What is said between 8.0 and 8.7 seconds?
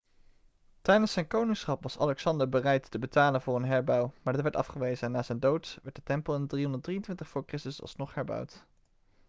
herbouwd